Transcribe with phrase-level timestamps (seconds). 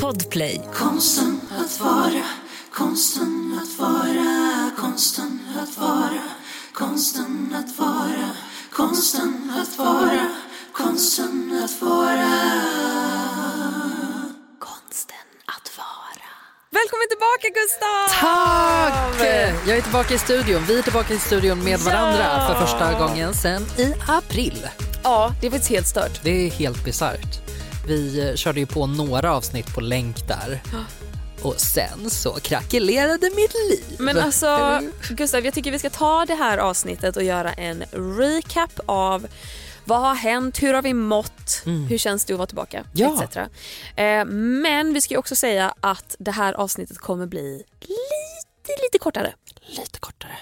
[0.00, 0.60] Podplay.
[0.74, 2.24] Konsten att vara,
[2.72, 6.22] konsten att vara, konsten att vara,
[6.72, 8.30] konsten att vara,
[8.72, 10.26] konsten att vara,
[10.72, 12.62] konsten att vara.
[16.70, 18.20] Välkommen tillbaka Gustav!
[18.20, 19.20] Tack!
[19.66, 20.64] Jag är tillbaka i studion.
[20.68, 24.66] Vi är tillbaka i studion med varandra för första gången sen i april.
[25.04, 26.20] Ja, det är faktiskt helt stört.
[26.24, 27.42] Det är helt bisarrt.
[27.86, 30.62] Vi eh, körde ju på några avsnitt på länk där.
[31.42, 33.96] Och sen så krackelerade mitt liv.
[33.98, 34.80] Men alltså
[35.10, 37.84] Gustav, jag tycker vi ska ta det här avsnittet och göra en
[38.18, 39.26] recap av
[39.84, 42.90] vad har hänt, hur har vi mått, hur känns det att vara tillbaka Mm.
[42.92, 43.24] Ja.
[43.24, 43.36] etc.
[43.96, 48.98] Eh, men vi ska ju också säga att det här avsnittet kommer bli lite, lite
[48.98, 49.32] kortare.
[49.66, 50.38] Lite kortare.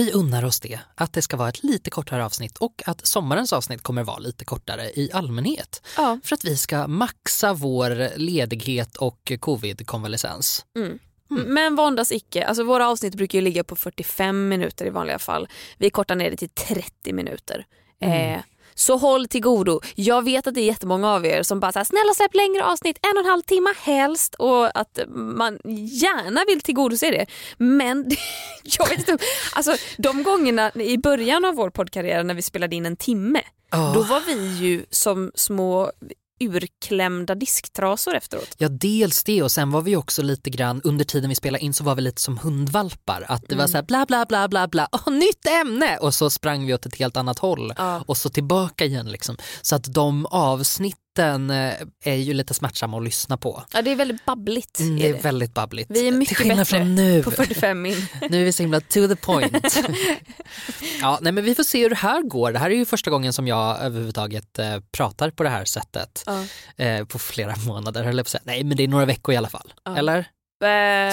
[0.00, 3.52] Vi unnar oss det, att det ska vara ett lite kortare avsnitt och att sommarens
[3.52, 5.82] avsnitt kommer vara lite kortare i allmänhet.
[5.96, 6.18] Ja.
[6.24, 10.64] För att vi ska maxa vår ledighet och covid-konvalescens.
[10.76, 10.98] Mm.
[11.46, 12.46] Men våndas icke.
[12.46, 15.48] Alltså våra avsnitt brukar ju ligga på 45 minuter i vanliga fall.
[15.78, 17.66] Vi kortar ner det till 30 minuter.
[18.00, 18.40] Eh,
[18.74, 19.80] så håll till godo.
[19.94, 22.98] Jag vet att det är jättemånga av er som bara här, snälla släpp längre avsnitt,
[23.02, 27.26] en och en halv timme helst och att man gärna vill tillgodose det.
[27.58, 28.10] Men
[28.78, 32.86] jag vet inte, alltså de gångerna i början av vår poddkarriär när vi spelade in
[32.86, 33.40] en timme,
[33.72, 33.92] Ja.
[33.94, 35.92] då var vi ju som små
[36.40, 38.54] urklämda disktrasor efteråt.
[38.58, 41.74] Ja, dels det och sen var vi också lite grann, under tiden vi spelade in
[41.74, 43.24] så var vi lite som hundvalpar.
[43.28, 45.96] Att det var så här bla bla bla bla bla, Åh, nytt ämne!
[45.96, 48.04] Och så sprang vi åt ett helt annat håll Ja.
[48.06, 49.06] och så tillbaka igen.
[49.12, 49.36] Liksom.
[49.62, 51.72] Så att de avsnitten eh,
[52.04, 53.64] är ju lite smärtsamma att lyssna på.
[53.72, 54.80] Ja, det är väldigt babbligt.
[54.80, 55.20] Mm, det är det.
[55.24, 55.90] väldigt babbligt.
[55.90, 57.22] Vi är mycket Till bättre från nu.
[57.22, 58.06] på 45 min.
[58.30, 59.76] Nu är vi så himla to the point.
[61.00, 62.52] ja, nej, men vi får se hur det här går.
[62.52, 66.24] Det här är ju första gången som jag överhuvudtaget eh, pratar på det här sättet
[66.26, 66.44] Ja.
[66.84, 68.04] eh, på flera månader.
[68.04, 68.42] Höll jag på att säga.
[68.44, 69.72] Nej, men det är några veckor i alla fall.
[69.84, 69.96] Ja.
[69.96, 70.28] Eller?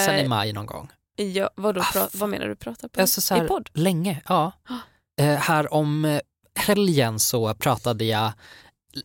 [0.06, 0.90] Sen i maj någon gång.
[1.16, 3.02] ja, vadå, Ah, vad menar du prata på?
[3.02, 3.70] Alltså så här, I podd?
[3.74, 4.52] Länge, ja.
[5.22, 6.20] Eh, här om
[6.60, 8.32] helgen så pratade jag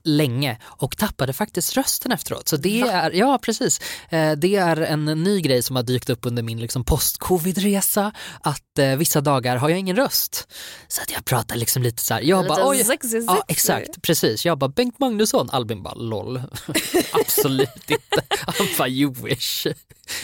[0.04, 2.48] länge och tappade faktiskt rösten efteråt.
[2.48, 6.26] Så det är, ja precis, eh, det är en ny grej som har dykt upp
[6.26, 10.48] under min liksom, post-covid-resa att eh, vissa dagar har jag ingen röst.
[10.88, 13.26] Så att jag pratar liksom lite så här, jag bara oj, sexy, sexy.
[13.26, 14.44] Ja exakt, precis.
[14.44, 16.42] Jag bara Bengt Magnusson, Albin bara LOL.
[17.12, 18.22] Absolut inte.
[18.47, 19.66] Han bara you wish.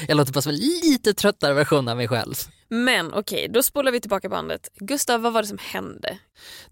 [0.09, 2.35] Jag låter bara som en lite tröttare version av mig själv.
[2.71, 4.69] Men okej, då spolar vi tillbaka bandet.
[4.75, 6.19] Gustav, vad var det som hände?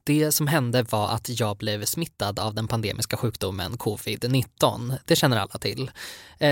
[0.05, 4.99] Det som hände var att jag blev smittad av den pandemiska sjukdomen covid-19.
[5.05, 5.91] Det känner alla till.
[6.39, 6.49] Eh,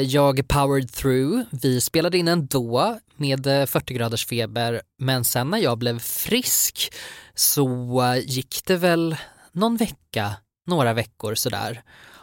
[0.00, 1.42] jag powered through.
[1.62, 6.92] Vi spelade in ändå med eh, 40 graders feber men sen när jag blev frisk
[7.34, 9.16] så eh, gick det väl
[9.52, 10.32] någon vecka,
[10.66, 11.82] några veckor sådär.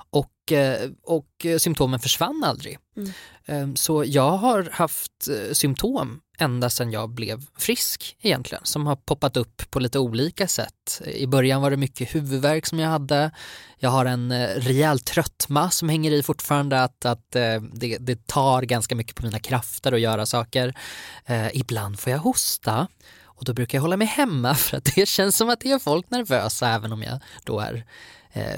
[0.09, 2.77] Och, eh, och eh, symptomen försvann aldrig.
[2.97, 3.11] Mm.
[3.45, 8.95] Eh, Så jag har haft eh, symptom ända sedan jag blev frisk egentligen som har
[8.95, 11.01] poppat upp på lite olika sätt.
[11.05, 13.31] I början var det mycket huvudvärk som jag hade.
[13.77, 18.27] Jag har en eh, rejäl tröttma som hänger i fortfarande att, att eh, det, det
[18.27, 20.77] tar ganska mycket på mina krafter att göra saker.
[21.25, 22.87] Eh, ibland får jag hosta
[23.23, 25.79] och då brukar jag hålla mig hemma för att det känns som att det gör
[25.79, 27.85] folk nervösa även om jag då är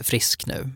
[0.04, 0.72] frisk nu.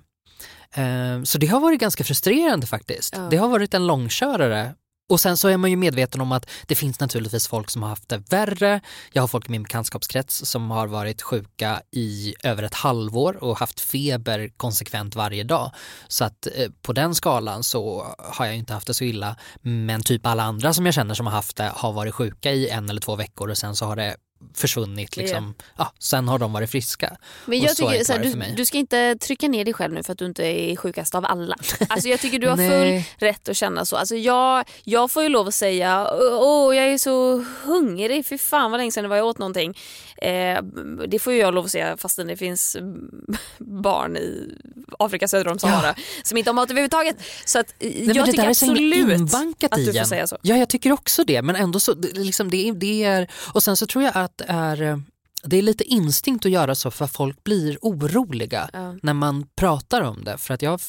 [1.26, 3.14] Så det har varit ganska frustrerande faktiskt.
[3.16, 3.28] Ja.
[3.32, 4.76] Det har varit en långkörare.
[5.10, 7.90] Och sen så är man ju medveten om att det finns naturligtvis folk som har
[7.90, 8.82] haft det värre.
[9.12, 13.58] Jag har folk i min bekantskapskrets som har varit sjuka i över ett halvår och
[13.58, 15.72] haft feber konsekvent varje dag.
[16.08, 19.36] Så att eh, på den skalan så har jag inte haft det så illa.
[19.62, 22.70] Men typ alla andra som jag känner som har haft det har varit sjuka i
[22.70, 24.16] en eller två veckor och sen så har det
[24.54, 25.54] försvunnit liksom.
[25.78, 27.18] Ja, sen har de varit friska.
[27.46, 30.12] Men jag tycker så här, du, du ska inte trycka ner dig själv nu för
[30.14, 31.56] att du inte är sjukast av alla.
[31.90, 33.96] Alltså jag tycker du har full rätt att känna så.
[33.96, 36.08] Alltså jag, jag får ju lov att säga
[36.40, 39.78] åh jag är så hungrig, fy fan vad länge sedan det var jag åt någonting.
[40.18, 40.62] Eh,
[41.08, 42.78] det får ju jag lov att säga fastän det finns
[43.58, 44.56] barn i
[45.00, 47.16] Afrika söder om Sahara som inte har mat överhuvudtaget.
[47.46, 49.34] Så att, eh, Nej, jag det tycker där absolut
[49.72, 50.38] att du får säga så.
[50.42, 51.42] Ja, jag tycker också det.
[51.42, 53.28] Men ändå så, det- liksom, det, det är...
[53.54, 54.98] Och sen så tror jag att det är, eh,
[55.44, 58.96] det är lite instinkt att göra så för att folk blir oroliga Ja.
[59.04, 60.38] när man pratar om det.
[60.38, 60.80] För att jag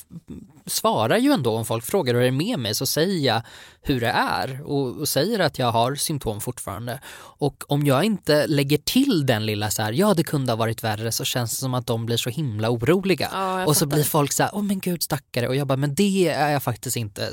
[0.66, 3.42] svarar ju ändå om folk frågar hur det är med mig så säger jag
[3.82, 7.00] hur det är och, och säger att jag har symptom fortfarande.
[7.38, 10.84] Och om jag inte lägger till den lilla så här, ja det kunde ha varit
[10.84, 13.28] värre så känns det som att de blir så himla oroliga.
[13.32, 13.96] Ja, och så fattar.
[13.96, 16.62] blir folk så här, åh men gud stackare och jag bara, men det är jag
[16.62, 17.32] faktiskt inte.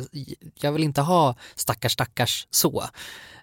[0.61, 2.83] Jag vill inte ha stackars stackars så.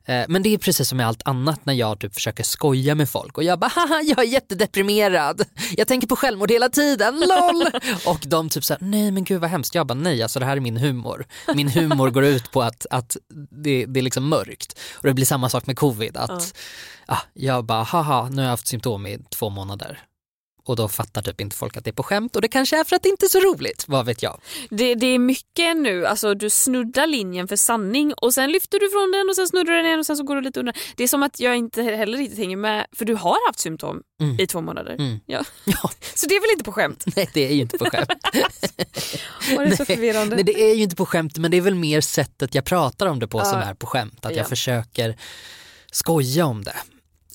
[0.06, 3.08] Eh, Men det är precis som med allt annat när jag typ försöker skoja med
[3.08, 5.42] folk och jag bara haha jag är jättedeprimerad.
[5.76, 7.66] Jag tänker på självmord hela tiden, LOL!
[8.06, 9.74] och de typ såhär nej men gud vad hemskt.
[9.74, 11.26] Jag jag bara nej, alltså det här är min humor.
[11.54, 13.16] Min humor går ut på att, att
[13.50, 14.78] det, det är liksom mörkt.
[14.94, 16.54] Och det blir samma sak med covid, att
[17.06, 17.14] ja.
[17.14, 20.00] ah, jag bara haha, nu har jag haft symptom i två månader
[20.64, 22.84] och då fattar typ inte folk att det är på skämt och det kanske är
[22.84, 24.40] för att det inte är så roligt, vad vet jag.
[24.70, 28.90] Det, det är mycket nu, alltså du snuddar linjen för sanning och sen lyfter du
[28.90, 30.74] från den och sen snuddar du den igen och sen så går du lite undan.
[30.96, 34.02] Det är som att jag inte heller riktigt hänger med, för du har haft symptom
[34.20, 34.40] mm.
[34.40, 34.96] i två månader.
[34.98, 35.20] Mm.
[35.26, 35.44] Ja.
[35.64, 35.90] ja.
[36.14, 37.04] Så det är väl inte på skämt?
[37.16, 38.10] Nej det är ju inte på skämt.
[39.56, 40.34] och det är så förvirrande.
[40.34, 43.06] Nej det är ju inte på skämt men det är väl mer sättet jag pratar
[43.06, 43.44] om det på ja.
[43.44, 44.26] som är på skämt.
[44.26, 44.38] Att ja.
[44.38, 45.16] jag försöker
[45.90, 46.76] skoja om det.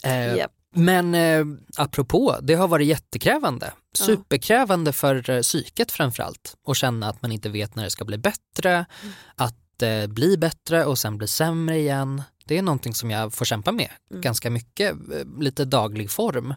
[0.04, 0.52] Eh, yep.
[0.76, 1.46] Men eh,
[1.78, 3.74] apropå, det har varit jättekrävande.
[3.94, 6.56] Superkrävande för eh, psyket framförallt.
[6.68, 9.14] Att känna att man inte vet när det ska bli bättre, mm.
[9.36, 12.24] att eh, bli bättre och sen bli sämre igen.
[12.46, 14.22] Det är någonting som jag får kämpa med mm.
[14.22, 16.54] ganska mycket, eh, lite daglig form.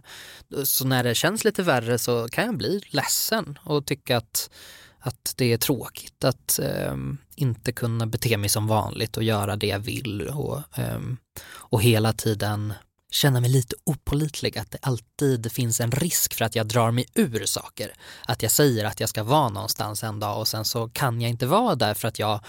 [0.64, 4.50] Så när det känns lite värre så kan jag bli ledsen och tycka att,
[4.98, 6.96] att det är tråkigt att eh,
[7.36, 11.00] inte kunna bete mig som vanligt och göra det jag vill och, eh,
[11.52, 12.74] och hela tiden
[13.14, 17.06] känna mig lite opolitlig, att det alltid finns en risk för att jag drar mig
[17.14, 17.94] ur saker.
[18.26, 21.30] Att jag säger att jag ska vara någonstans en dag och sen så kan jag
[21.30, 22.40] inte vara där för att jag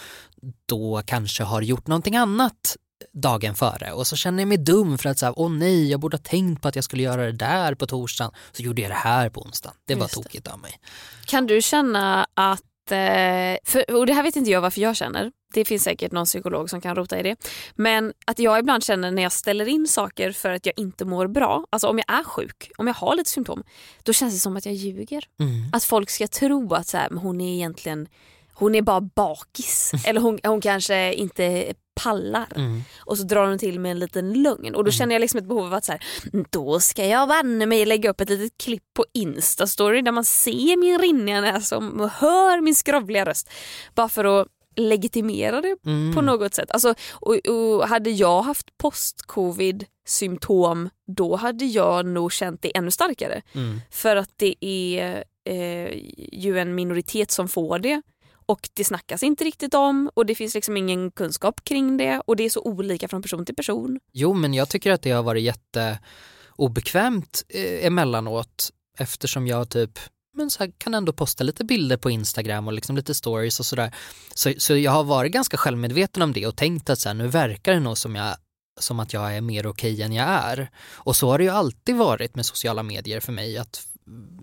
[0.66, 2.78] då kanske har gjort någonting annat
[3.14, 6.18] dagen före och så känner jag mig dum för att säga åh nej, jag borde
[6.18, 8.96] ha tänkt på att jag skulle göra det där på torsdagen, så gjorde jag det
[8.96, 9.76] här på onsdagen.
[9.88, 10.80] Det var tokigt av mig.
[11.26, 12.62] Kan du känna att
[12.92, 15.32] Eh, för, och det här vet inte jag varför jag känner.
[15.54, 17.36] Det finns säkert någon psykolog som kan rota i det.
[17.76, 21.28] Men att jag ibland känner när jag ställer in saker för att jag inte mår
[21.28, 21.66] bra.
[21.70, 23.64] Alltså om jag är sjuk, om jag har lite symptom.
[24.04, 25.24] Då känns det som att jag ljuger.
[25.40, 25.54] Mm.
[25.74, 28.08] Att folk ska tro att så här, hon är egentligen
[28.56, 29.92] hon är bara bakis.
[30.06, 32.48] Eller hon, hon kanske inte pallar.
[32.56, 32.82] Mm.
[33.00, 34.76] Och så drar hon till med en liten lögn.
[34.76, 34.92] Och då mm.
[34.92, 36.02] känner jag liksom ett behov av att så här,
[36.50, 40.78] då ska jag vanne mig lägga upp ett litet klipp på Instastory där man ser
[40.78, 43.50] min rinniga näsa och hör min skrovliga röst.
[43.96, 46.16] Bara för att legitimera det mm.
[46.16, 46.72] på något sätt.
[46.72, 52.92] Alltså, och, och hade jag haft post-covid symptom då hade jag nog känt det ännu
[52.92, 53.42] starkare.
[53.54, 53.82] Mm.
[53.92, 55.90] För att det är eh,
[56.32, 58.02] ju en minoritet som får det
[58.46, 62.36] och det snackas inte riktigt om och det finns liksom ingen kunskap kring det och
[62.36, 64.00] det är så olika från person till person.
[64.12, 70.00] Jo men jag tycker att det har varit jätteobekvämt eh, emellanåt eftersom jag typ
[70.34, 73.66] men så här, kan ändå posta lite bilder på Instagram och liksom lite stories och
[73.66, 73.96] sådär.
[74.34, 77.28] Så, så jag har varit ganska självmedveten om det och tänkt att så här, nu
[77.28, 78.36] verkar det nog som, jag,
[78.80, 80.70] som att jag är mer okej än jag är.
[80.94, 83.58] Och så har det ju alltid varit med sociala medier för mig.
[83.58, 83.88] att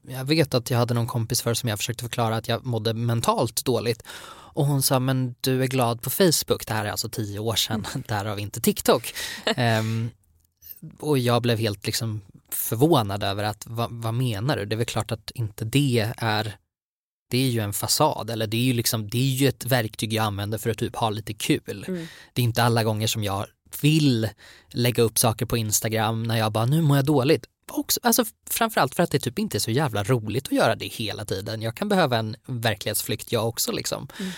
[0.09, 2.95] jag vet att jag hade någon kompis för som jag försökte förklara att jag mådde
[2.95, 4.03] mentalt dåligt.
[4.53, 7.55] Och hon sa, men du är glad på Facebook, det här är alltså tio år
[7.55, 9.15] sedan, därav inte TikTok.
[9.57, 10.11] um,
[11.01, 12.21] och jag blev helt liksom
[12.55, 14.65] förvånad över att, vad, vad, menar du?
[14.65, 16.57] Det är väl klart att inte det är,
[17.31, 20.13] det är ju en fasad, eller det är ju liksom, det är ju ett verktyg
[20.13, 21.85] jag använder för att typ ha lite kul.
[21.89, 22.07] Mm.
[22.33, 23.47] Det är inte alla gånger som jag
[23.83, 24.29] vill
[24.69, 28.95] lägga upp saker på Instagram när jag bara, nu mår jag dåligt också, alltså framförallt
[28.95, 31.63] för att det typ inte är så jävla roligt att göra det hela tiden.
[31.63, 34.09] Jag kan behöva en verklighetsflykt jag också liksom.
[34.19, 34.33] Mm.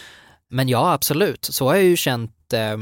[0.49, 2.76] Men ja, absolut, så har jag ju känt eh,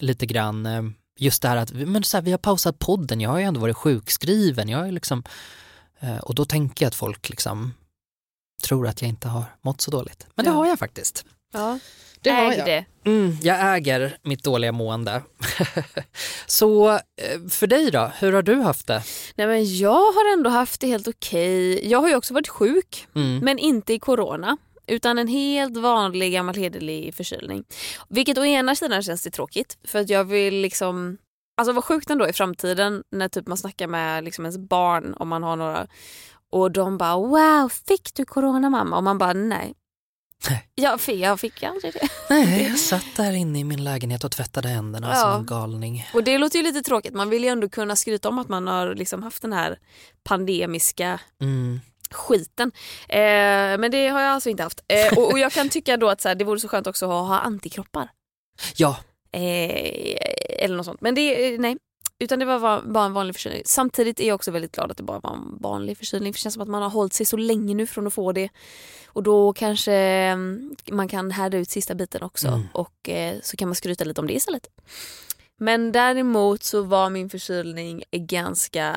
[0.00, 0.82] lite grann eh,
[1.20, 3.60] just det här att men så här, vi har pausat podden, jag har ju ändå
[3.60, 5.22] varit sjukskriven, jag är liksom,
[6.00, 7.74] eh, och då tänker jag att folk liksom
[8.62, 10.26] tror att jag inte har mått så dåligt.
[10.34, 10.54] Men det ja.
[10.54, 11.24] har jag faktiskt.
[11.52, 11.78] Ja.
[12.22, 12.66] Det har jag.
[12.66, 12.84] Det.
[13.04, 15.22] Mm, jag äger mitt dåliga mående.
[16.46, 19.02] så eh, för dig då, hur har du haft det?
[19.34, 21.88] Nej men jag har ändå haft det helt okej.
[21.90, 23.38] Jag har ju också varit sjuk, mm.
[23.38, 24.56] men inte i corona
[24.90, 27.64] utan en helt vanlig gammal hederlig förkylning.
[28.08, 31.18] Vilket å ena sidan känns det tråkigt för att jag vill liksom
[31.56, 35.28] Alltså vad sjukt ändå i framtiden när typ man snackar med liksom ens barn om
[35.28, 35.86] man har några
[36.50, 38.96] och de bara wow fick du corona mamma?
[38.96, 39.74] Och man bara nej
[40.74, 42.08] jag fick, jag fick aldrig det.
[42.30, 45.20] Nej, jag satt där inne i min lägenhet och tvättade händerna ja.
[45.20, 46.06] som en galning.
[46.14, 48.66] Och det låter ju lite tråkigt, man vill ju ändå kunna skryta om att man
[48.66, 49.78] har liksom haft den här
[50.24, 51.80] pandemiska mm.
[52.14, 52.72] Skiten.
[53.08, 53.18] Eh,
[53.78, 54.84] men det har jag alltså inte haft.
[54.88, 57.06] Eh, och, och, jag kan tycka då att så här, det vore så skönt också
[57.06, 58.08] att ha antikroppar.
[58.76, 58.96] Ja.
[59.32, 60.16] Eh,
[60.64, 61.00] eller något sånt.
[61.00, 61.76] Men det, nej,
[62.18, 63.62] utan det var bara en vanlig förkylning.
[63.64, 66.32] Samtidigt är jag också väldigt glad att det bara var en vanlig förkylning.
[66.32, 68.32] För det känns som att man har hållit sig så länge nu från att få
[68.32, 68.48] det.
[69.06, 72.48] Och då kanske mm, man kan härda ut sista biten också.
[72.48, 72.62] Mm.
[72.72, 74.66] Och eh, så kan man skryta lite om det istället.
[75.62, 78.96] Men däremot så var min förkylning ganska,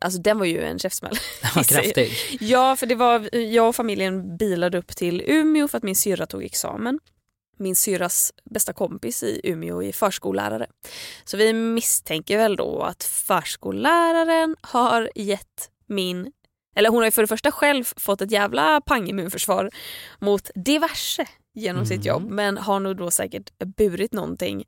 [0.00, 1.16] alltså den var ju en käftsmäll.
[1.68, 2.12] Kraftig.
[2.40, 6.26] ja för det var, jag och familjen bilade upp till Umeå för att min syrra
[6.26, 6.98] tog examen
[7.58, 10.66] min syrras bästa kompis i Umeå är förskollärare.
[11.24, 16.32] Så vi misstänker väl då att förskolläraren har gett min
[16.76, 19.70] Eller hon har ju för det första själv fått ett jävla pang-immunförsvar
[20.18, 24.64] mot diverse genom sitt jobb men har nog då säkert burit någonting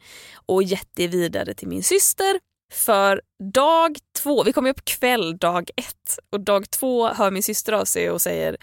[0.47, 2.41] och gett det vidare till min syster.
[2.73, 3.23] För
[3.53, 7.85] dag två, vi kom upp kväll dag ett och dag två hör min syster av
[7.85, 8.57] sig och säger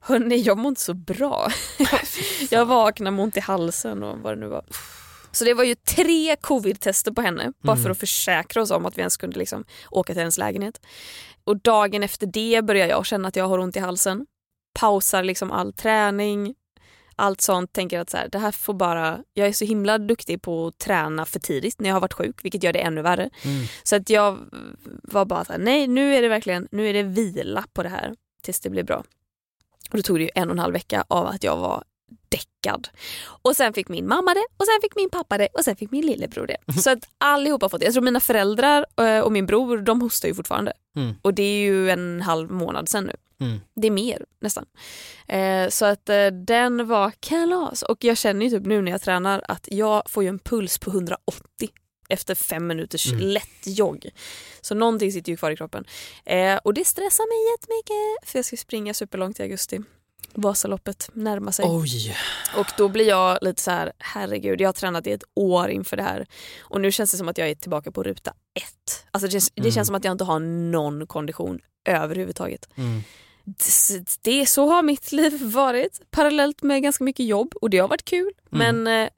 [0.00, 1.50] Hörni, jag mår inte så bra.
[2.50, 4.64] jag vaknar med ont i halsen och vad det nu var.
[5.32, 8.98] Så det var ju tre covid-tester på henne bara för att försäkra oss om att
[8.98, 10.80] vi ens kunde liksom åka till hennes lägenhet.
[11.46, 14.26] Och dagen efter det börjar jag känna att jag har ont i halsen.
[14.80, 16.54] Pausar liksom all träning,
[17.16, 17.72] allt sånt.
[17.72, 19.18] Tänker att så här, det här får bara...
[19.34, 22.44] Jag är så himla duktig på att träna för tidigt när jag har varit sjuk,
[22.44, 23.30] vilket gör det ännu värre.
[23.44, 23.64] Mm.
[23.82, 24.38] Så att jag
[25.02, 27.88] var bara så här, nej nu är det verkligen nu är det vila på det
[27.88, 29.04] här tills det blir bra.
[29.90, 31.84] Och då tog det ju en och en halv vecka av att jag var
[32.28, 32.88] däckad.
[33.24, 35.90] Och sen fick min mamma det och sen fick min pappa det och sen fick
[35.90, 36.56] min lillebror det.
[36.82, 37.86] Så att allihopa har fått det.
[37.86, 40.72] Jag tror mina föräldrar eh, och min bror de hostar ju fortfarande.
[40.96, 41.14] Mm.
[41.22, 43.16] Och det är ju en halv månad sen nu.
[43.46, 43.60] Mm.
[43.74, 44.66] Det är mer nästan.
[45.28, 47.82] Eh, så att eh, den var kalas.
[47.82, 50.78] Och jag känner ju typ nu när jag tränar att jag får ju en puls
[50.78, 51.68] på 180
[52.08, 53.26] efter fem minuters Mm.
[53.26, 54.10] lätt jogg.
[54.60, 55.84] Så någonting sitter ju kvar i kroppen.
[56.24, 59.80] Eh, och det stressar mig jättemycket för jag ska springa superlångt i augusti.
[60.36, 61.64] Vasaloppet närmar sig.
[61.68, 62.16] Oj,
[62.58, 65.96] Och då blir jag lite så här, herregud jag har tränat i ett år inför
[65.96, 66.26] det här
[66.62, 69.06] och nu känns det som att jag är tillbaka på ruta ett.
[69.10, 69.72] Alltså det, känns, det Mm.
[69.72, 70.38] känns som att jag inte har
[70.70, 72.68] någon kondition överhuvudtaget.
[72.76, 73.02] mm.
[73.44, 77.88] Det, det, så har mitt liv varit parallellt med ganska mycket jobb och det har
[77.88, 78.32] varit kul.
[78.52, 78.82] Mm.
[78.84, 79.08] Men eh,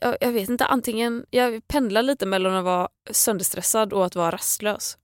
[0.00, 4.30] jag, jag vet inte, antingen, jag pendlar lite mellan att vara sönderstressad och att vara
[4.30, 4.96] rastlös.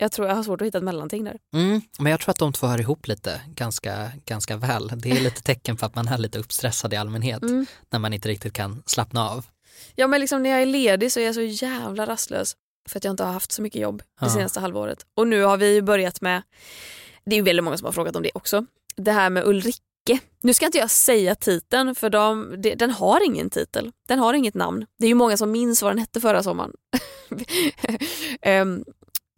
[0.00, 1.36] Jag tror jag har svårt att hitta ett mellanting där.
[1.54, 4.92] Mm, men jag tror att de två hör ihop lite ganska, ganska väl.
[4.96, 7.66] Det är lite tecken på att man är lite uppstressad i allmänhet Mm.
[7.90, 9.46] när man inte riktigt kan slappna av.
[9.94, 12.54] Ja men liksom när jag är ledig så är jag så jävla rastlös
[12.88, 14.28] för att jag inte har haft så mycket jobb det Ja.
[14.30, 15.06] senaste halvåret.
[15.16, 16.42] Och nu har vi börjat med,
[17.24, 18.66] det är ju väldigt många som har frågat om det också,
[18.96, 19.80] det här med Ulrike.
[20.42, 24.34] Nu ska inte jag säga titeln för de, det- den har ingen titel, den har
[24.34, 24.86] inget namn.
[24.98, 26.72] Det är ju många som minns vad den hette förra sommaren.
[28.42, 28.84] Ehm,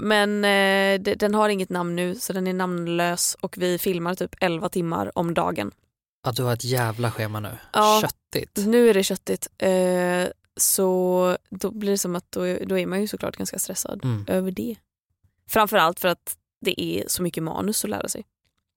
[0.02, 4.34] men eh, den har inget namn nu så den är namnlös och vi filmar typ
[4.40, 5.70] 11 timmar om dagen.
[6.26, 7.50] Att du har ett jävla schema nu.
[7.72, 7.98] Ja.
[8.02, 8.66] Köttigt.
[8.66, 9.48] Nu är det köttigt.
[9.58, 14.04] Eh, så då blir det som att då, då är man ju såklart ganska stressad
[14.04, 14.24] Mm.
[14.28, 14.76] över det.
[15.48, 18.24] Framförallt för att det är så mycket manus att lära sig.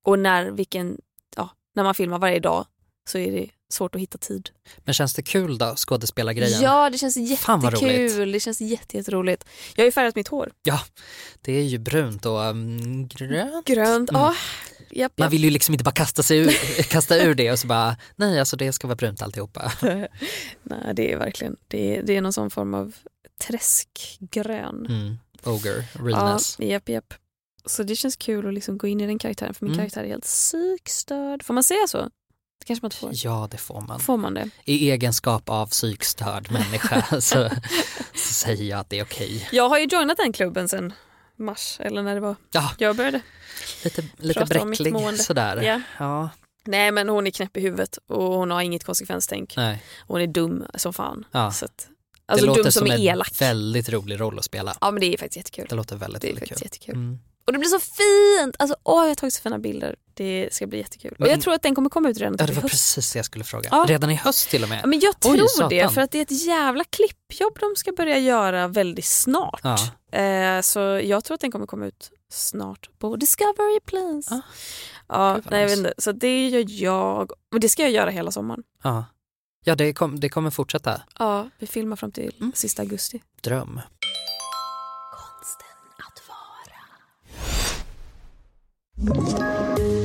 [0.05, 1.01] Och när, vilken,
[1.35, 2.65] ja, när man filmar varje dag
[3.09, 4.49] så är det svårt att hitta tid.
[4.77, 6.61] Men känns det kul då, skådespelargrejen?
[6.61, 8.31] Ja, det känns jättekul.
[8.31, 9.45] Det känns jätte, jätteroligt.
[9.75, 10.51] Jag har ju färgat mitt hår.
[11.41, 13.65] Det är ju brunt och um, grönt.
[13.67, 14.09] Grönt.
[14.09, 14.21] Mm.
[14.21, 14.35] Ja,
[14.91, 17.67] japp, Man vill ju liksom inte bara kasta, sig ur, kasta ur det och så
[17.67, 19.71] bara, nej alltså det ska vara brunt alltihopa.
[20.63, 22.95] Nej, det är verkligen, det är, det är någon sån form av
[23.47, 24.85] träskgrön.
[24.89, 25.17] Mm.
[25.43, 26.59] Ogre, Ja, realness.
[26.59, 27.13] japp, japp.
[27.65, 29.83] Så det känns kul att liksom gå in i den karaktären för min Mm.
[29.83, 31.43] karaktär är helt psykstörd.
[31.43, 32.09] Får man säga så?
[32.59, 33.11] Det kanske man inte får.
[33.13, 33.99] Ja, det får man.
[33.99, 34.49] Får man det?
[34.65, 37.49] I egenskap av psykstörd människa så,
[38.15, 39.49] så säger jag att det är okej.
[39.51, 40.93] Jag har ju joinat den klubben sen
[41.37, 42.35] mars eller när det var.
[42.51, 42.71] Ja.
[42.77, 43.21] Jag började.
[43.83, 45.61] Lite, lite bräcklig sådär.
[45.61, 45.81] Ja.
[45.99, 46.29] Ja,
[46.65, 49.53] Nej men hon är knäpp i huvudet och hon har inget konsekvenstänk.
[49.57, 49.83] nej.
[50.07, 51.25] Hon är dum som fan.
[51.31, 51.51] Ja.
[51.51, 51.77] Så att,
[52.27, 53.41] Det alltså låter dum som, som en elak.
[53.41, 54.77] väldigt rolig roll att spela.
[54.81, 55.65] Ja men det är faktiskt jättekul.
[55.69, 56.57] Det låter väldigt, Det är väldigt kul.
[56.61, 56.95] jättekul.
[56.95, 57.19] Mm.
[57.47, 58.55] Och det blir så fint!
[58.59, 59.95] Alltså, åh, jag har tagit så fina bilder.
[60.17, 61.11] Det ska bli jättekul.
[61.11, 62.71] Och Men- jag tror att den kommer komma ut redan Ja, till det var höst.
[62.95, 63.69] precis det jag skulle fråga.
[63.71, 63.85] Ja.
[63.87, 64.79] Redan i höst till och med.
[64.83, 65.69] Ja, men jag Oj, tror satan.
[65.69, 69.61] det för att det är ett jävla klippjobb de ska börja göra väldigt snart.
[69.63, 69.77] Ja.
[70.19, 74.31] Eh, så jag tror att den kommer komma ut snart på Discovery Plus.
[74.31, 74.41] Ah.
[75.07, 75.93] Ja, nej, jag vet inte.
[75.97, 77.31] Så det gör jag.
[77.53, 78.63] Och det ska jag göra hela sommaren.
[78.83, 79.05] Ja,
[79.63, 81.01] ja det, kom, det kommer fortsätta.
[81.19, 82.51] Ja, vi filmar fram till Mm.
[82.55, 83.21] sista augusti.
[83.41, 83.81] Dröm.
[89.07, 90.04] Ett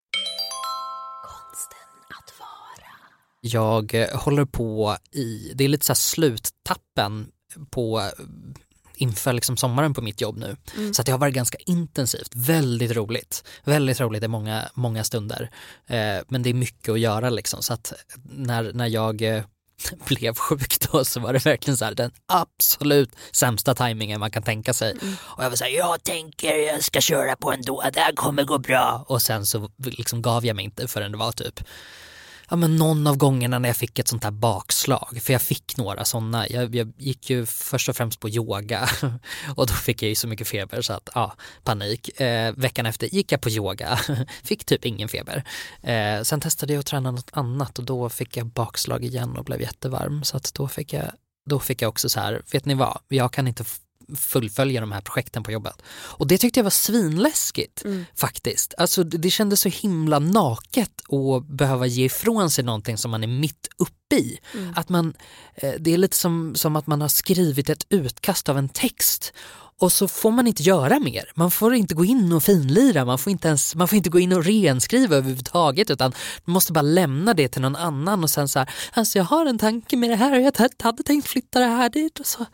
[3.41, 7.27] Jag eh, håller på i, det är lite så här sluttappen
[7.69, 8.11] på
[9.01, 10.55] inför liksom sommaren på mitt jobb nu.
[10.93, 13.43] Så att det har varit ganska intensivt, väldigt roligt.
[13.63, 15.49] Väldigt roligt i många, många stunder.
[15.87, 17.93] Eh, men det är mycket att göra liksom så att
[18.23, 19.43] när, när jag eh,
[20.07, 24.43] blev sjuk då så var det verkligen så här, den absolut sämsta tajmingen man kan
[24.43, 24.95] tänka sig.
[25.19, 28.57] Och jag var såhär, jag tänker jag ska köra på ändå, det här kommer gå
[28.57, 29.05] bra.
[29.07, 31.63] Och sen så liksom gav jag mig inte förrän det var typ
[32.51, 35.77] ja, men någon av gångerna när jag fick ett sånt här bakslag, för jag fick
[35.77, 36.49] några sådana.
[36.49, 38.89] Jag, jag gick ju först och främst på yoga
[39.55, 42.19] och då fick jag ju så mycket feber så att ja, panik.
[42.21, 43.99] Eh, veckan efter gick jag på yoga,
[44.43, 45.43] fick typ ingen feber.
[45.81, 49.45] Eh, sen testade jag att träna något annat och då fick jag bakslag igen och
[49.45, 51.11] blev jättevarm så att då fick jag
[51.49, 53.65] då fick jag också så här, vet ni vad, jag kan inte
[54.15, 55.81] fullfölja de här projekten på jobbet.
[55.91, 57.83] Och det tyckte jag var svinläskigt
[58.15, 58.73] faktiskt.
[58.77, 63.23] Alltså det, det kändes så himla naket att behöva ge ifrån sig någonting som man
[63.23, 64.39] är mitt uppe i.
[64.75, 65.13] Att man,
[65.55, 69.33] eh, det är lite som, som att man har skrivit ett utkast av en text
[69.81, 71.31] och så får man inte göra mer.
[71.35, 74.19] Man får inte gå in och finlira, man får inte, ens, man får inte gå
[74.19, 76.13] in och renskriva överhuvudtaget utan
[76.45, 79.45] man måste bara lämna det till någon annan och sen så här, alltså jag har
[79.45, 82.19] en tanke med det här och jag hade tänkt flytta det här dit.
[82.19, 82.45] Och så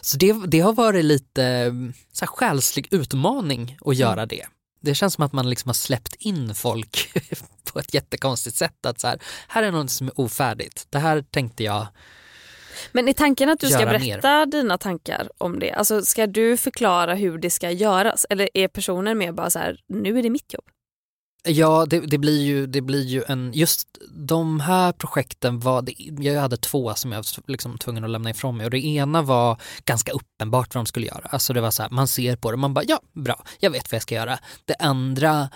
[0.00, 1.72] så det, det har varit lite
[2.12, 4.46] så här, själslig utmaning att göra det.
[4.80, 7.12] Det känns som att man liksom har släppt in folk
[7.72, 8.86] på ett jättekonstigt sätt.
[8.86, 10.86] Att så här, här är något som är ofärdigt.
[10.90, 11.86] Det här tänkte jag
[12.92, 15.72] Men är tanken att du ska berätta dina tankar om det?
[15.72, 18.26] Alltså ska du förklara hur det ska göras?
[18.30, 20.64] Eller är personen mer bara så här, nu är det mitt jobb?
[21.46, 25.94] Ja, det, det, blir ju, det blir ju en, just de här projekten var, det,
[26.28, 29.22] jag hade två som jag var liksom tvungen att lämna ifrån mig och det ena
[29.22, 31.28] var ganska uppenbart vad de skulle göra.
[31.30, 33.92] Alltså det var så här, man ser på det, man bara ja, bra, jag vet
[33.92, 34.38] vad jag ska göra.
[34.64, 35.48] Det andra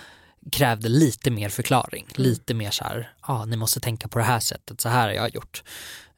[0.53, 4.41] krävde lite mer förklaring, lite mer så här, ja ni måste tänka på det här
[4.41, 5.63] sättet, så här har jag gjort.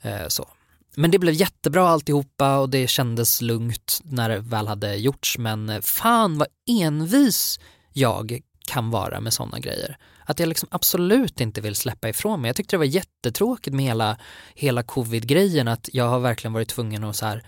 [0.03, 0.49] Eh, så.
[0.97, 5.83] Men det blev jättebra alltihopa och det kändes lugnt när det väl hade gjorts men
[5.83, 7.61] fan vad envis
[7.93, 9.97] jag kan vara med sådana grejer.
[10.25, 12.49] Att jag liksom absolut inte vill släppa ifrån mig.
[12.49, 14.19] Jag tyckte det var jättetråkigt med hela,
[14.55, 17.45] hela covid-grejen att jag har verkligen varit tvungen att så här,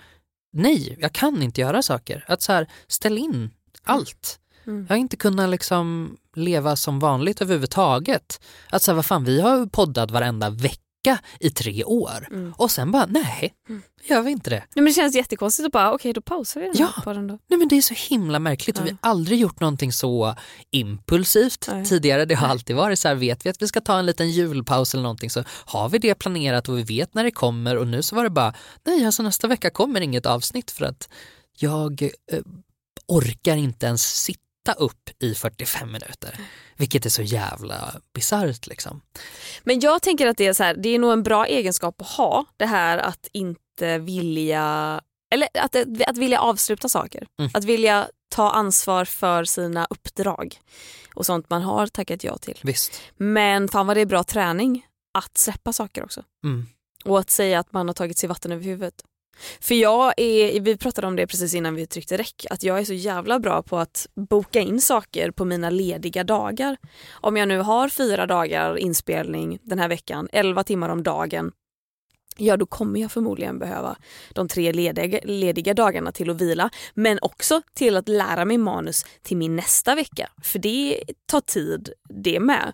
[0.52, 2.24] nej, jag kan inte göra saker.
[2.28, 3.50] Att så här, ställ in
[3.82, 4.38] allt.
[4.66, 4.86] Mm.
[4.88, 8.40] Jag har inte kunnat liksom leva som vanligt överhuvudtaget.
[8.70, 10.78] Att så här, vad fan, vi har poddat varenda vecka
[11.40, 12.54] i tre år Mm.
[12.56, 13.54] och sen bara, nej,
[14.04, 14.56] gör vi inte det.
[14.56, 17.02] Nej, men det känns jättekonstigt att bara, okej då pausar vi den här Ja.
[17.02, 17.38] podden då.
[17.48, 18.96] Nej men det är så himla märkligt och vi Ja.
[19.02, 20.34] har aldrig gjort någonting så
[20.70, 21.84] impulsivt Nej.
[21.84, 22.24] tidigare.
[22.24, 24.94] Det har alltid varit så här, vet vi att vi ska ta en liten julpaus
[24.94, 28.02] eller någonting så har vi det planerat och vi vet när det kommer och nu
[28.02, 31.08] så var det bara, nej alltså nästa vecka kommer inget avsnitt för att
[31.58, 32.38] jag eh,
[33.06, 34.40] orkar inte ens sitta
[34.72, 36.40] upp i 45 minuter.
[36.76, 39.00] Vilket är så jävla bisarrt liksom.
[39.62, 42.08] Men jag tänker att det är så här, det är nog en bra egenskap att
[42.08, 45.00] ha det här att inte vilja
[45.34, 47.26] eller att, att vilja avsluta saker.
[47.38, 47.50] Mm.
[47.54, 50.60] Att vilja ta ansvar för sina uppdrag
[51.14, 52.60] och sånt man har tackat ja till.
[52.62, 53.00] Visst.
[53.16, 56.24] Men fan vad det är bra träning att släppa saker också.
[56.44, 56.66] Mm.
[57.04, 58.94] Och att säga att man har tagit sig vatten över huvudet.
[59.60, 62.84] För jag är, vi pratade om det precis innan vi tryckte räck, att jag är
[62.84, 66.76] så jävla bra på att boka in saker på mina lediga dagar.
[67.10, 71.52] Om jag nu har fyra dagar inspelning den här veckan, elva timmar om dagen,
[72.36, 73.96] ja då kommer jag förmodligen behöva
[74.34, 76.70] de tre lediga, lediga dagarna till att vila.
[76.94, 80.30] Men också till att lära mig manus till min nästa vecka.
[80.42, 82.72] För det tar tid det med.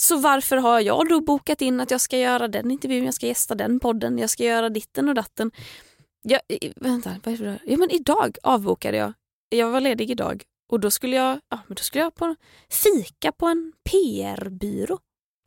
[0.00, 3.26] Så varför har jag då bokat in att jag ska göra den intervjun, jag ska
[3.26, 5.50] gästa den podden, jag ska göra ditten och datten.
[6.22, 6.40] Jag,
[6.76, 7.58] vänta, vad är det?
[7.64, 9.12] Ja, men idag avbokade jag.
[9.48, 12.34] Jag var ledig idag och då skulle jag, ja, men då skulle jag på
[12.70, 14.98] fika på en PR-byrå.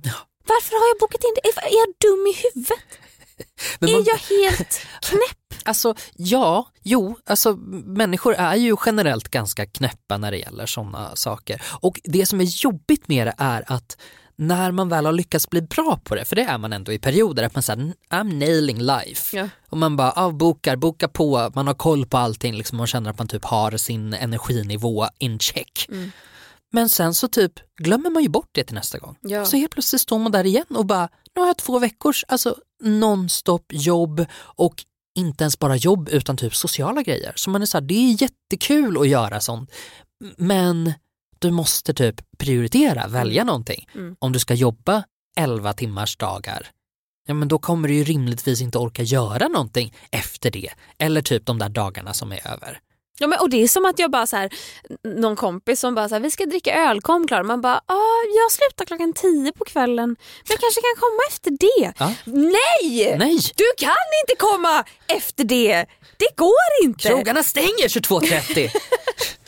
[0.03, 0.13] Ja.
[0.47, 1.49] Varför har jag bokat in det?
[1.49, 2.99] Är, jag dum i huvudet?
[3.79, 5.37] Men är man- jag helt knäpp?
[5.65, 11.61] Alltså ja, jo, alltså människor är ju generellt ganska knäppa när det gäller sådana saker.
[11.81, 13.97] Och det som är jobbigt med det är att
[14.41, 16.99] när man väl har lyckats bli bra på det, för det är man ändå i
[16.99, 19.37] perioder, att man säger I'm nailing life.
[19.37, 19.49] Ja.
[19.69, 23.17] Och man bara avbokar, bokar på, man har koll på allting liksom, och känner att
[23.17, 25.85] man typ har sin energinivå in check.
[25.89, 26.11] Mm.
[26.71, 29.15] Men sen så typ glömmer man ju bort det till nästa gång.
[29.21, 29.45] Ja.
[29.45, 32.55] Så helt plötsligt står man där igen och bara, nu har jag två veckors alltså
[32.83, 34.75] nonstop jobb och
[35.15, 37.33] inte ens bara jobb utan typ sociala grejer.
[37.35, 39.71] Så man är så här, det är jättekul att göra sånt
[40.37, 40.93] men
[41.41, 43.89] du måste typ prioritera, välja någonting.
[43.95, 44.15] Mm.
[44.19, 45.03] Om du ska jobba
[45.37, 46.67] 11 timmars dagar,
[47.27, 50.69] ja men då kommer du ju rimligtvis inte orka göra någonting efter det.
[50.97, 52.79] Eller typ de där dagarna som är över.
[53.19, 54.49] Ja, men, och det är som att jag bara så här,
[55.03, 57.43] någon kompis som bara så här, vi ska dricka öl, kom klar.
[57.43, 57.81] Man bara,
[58.35, 61.93] jag slutar klockan tio på kvällen, men jag kanske kan komma efter det.
[61.97, 62.13] Ja.
[62.25, 63.15] Nej!
[63.17, 65.85] Nej, Du kan inte komma efter det!
[66.17, 67.07] Det går inte!
[67.07, 68.69] krogarna stänger 22.30.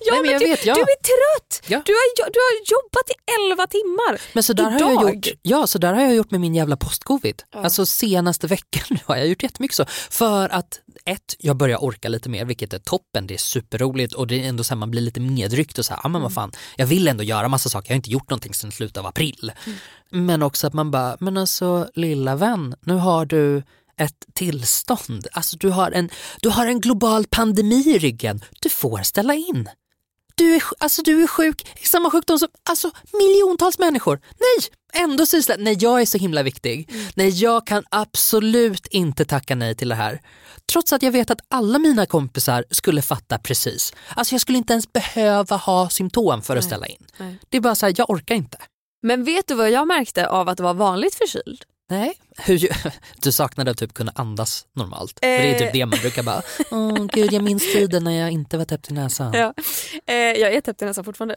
[0.00, 0.74] Ja, Nej, men jag du, vet, ja.
[0.74, 1.62] du är trött!
[1.68, 1.82] Ja.
[1.86, 3.14] Du, har, du har jobbat i
[3.52, 4.20] 11 timmar.
[4.32, 4.92] Men så där, har Idag?
[4.92, 7.42] jag gjort, ja, så där har jag gjort med min jävla postcovid.
[7.54, 9.84] Alltså senaste veckan nu har jag gjort jättemycket så.
[10.10, 14.26] För att ett, jag börjar orka lite mer vilket är toppen, det är superroligt och
[14.26, 16.34] det är ändå så här, man blir lite medryckt och så här, ja men vad
[16.34, 19.06] fan, jag vill ändå göra massa saker, jag har inte gjort någonting sedan slutet av
[19.06, 19.52] april.
[20.10, 23.62] Men också att man bara, men alltså lilla vän, nu har du
[23.98, 29.02] ett tillstånd, alltså du har en, du har en global pandemi i ryggen, du får
[29.02, 29.68] ställa in.
[30.38, 34.20] Du är, alltså, du är sjuk i samma sjukdom som alltså, miljontals människor.
[34.40, 34.68] Nej,
[35.04, 36.90] ändå sysslar Nej, jag är så himla viktig.
[37.14, 40.20] Nej, jag kan absolut inte tacka nej till det här.
[40.72, 43.92] Trots att jag vet att alla mina kompisar skulle fatta precis.
[44.14, 47.06] Alltså jag skulle inte ens behöva ha symptom för att ställa in.
[47.16, 47.38] Nej.
[47.48, 48.58] Det är bara så här, jag orkar inte.
[49.02, 51.64] Men vet du vad jag märkte av att vara vanligt förkyld?
[51.88, 52.14] Nej.
[52.36, 52.68] Hur,
[53.22, 55.18] du saknade att typ kunna andas normalt.
[55.20, 55.72] För det är typ Eh.
[55.72, 58.94] det man brukar bara, åh gud jag minns tiden när jag inte var täppt i
[58.94, 59.32] näsan.
[59.34, 59.54] Ja.
[60.06, 61.36] Eh, jag är täppt i näsan fortfarande.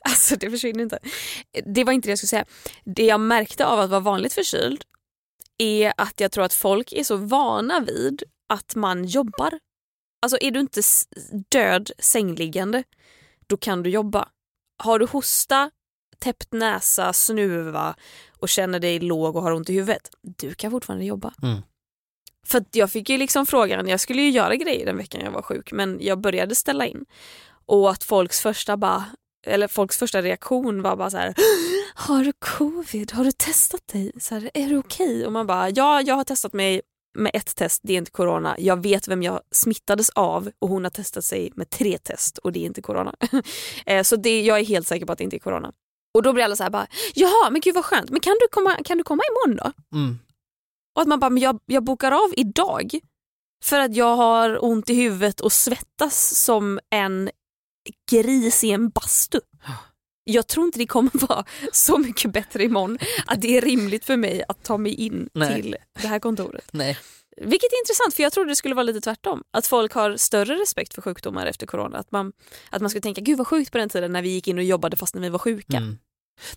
[0.00, 0.98] Alltså det försvinner inte.
[1.74, 2.44] Det var inte det jag skulle säga.
[2.84, 4.82] Det jag märkte av att vara vanligt förkyld
[5.58, 9.58] är att jag tror att folk är så vana vid att man jobbar.
[10.22, 10.80] Alltså är du inte
[11.50, 12.84] död sängliggande,
[13.46, 14.28] då kan du jobba.
[14.82, 15.70] Har du hosta,
[16.18, 17.94] täppt näsa, snuva
[18.38, 21.34] och känner dig låg och har ont i huvudet, du kan fortfarande jobba.
[21.42, 21.60] Mm.
[22.46, 25.42] För jag fick ju liksom frågan, jag skulle ju göra grejer den veckan jag var
[25.42, 27.04] sjuk men jag började ställa in.
[27.66, 29.04] Och att folks första bara,
[29.46, 31.34] eller folks första reaktion var bara så här:
[31.94, 33.12] Har du covid?
[33.12, 34.12] Har du testat dig?
[34.20, 35.26] Så här, är du okej?
[35.26, 36.80] Och man bara, ja jag har testat mig
[37.18, 38.56] med ett test, det är inte corona.
[38.58, 42.52] Jag vet vem jag smittades av och hon har testat sig med tre test och
[42.52, 43.14] det är inte corona.
[43.86, 45.72] Eh, så det, jag är helt säker på att det inte är corona.
[46.18, 48.48] Och då blir alla så här bara, jaha men gud vad skönt, men kan du
[48.50, 49.96] komma, kan du komma imorgon då?
[49.98, 50.18] Mm.
[50.94, 53.00] Och att man bara, men jag, jag bokar av idag
[53.64, 57.30] för att jag har ont i huvudet och svettas som en
[58.10, 59.40] gris i en bastu.
[60.30, 64.16] Jag tror inte det kommer vara så mycket bättre imorgon att det är rimligt för
[64.16, 65.54] mig att ta mig in Nej.
[65.54, 66.68] till det här kontoret.
[66.72, 66.98] Nej.
[67.36, 69.42] Vilket är intressant för jag trodde det skulle vara lite tvärtom.
[69.50, 71.98] Att folk har större respekt för sjukdomar efter corona.
[71.98, 72.32] Att man,
[72.70, 74.64] att man skulle tänka, gud vad sjukt på den tiden när vi gick in och
[74.64, 75.76] jobbade fast när vi var sjuka.
[75.76, 75.98] Mm.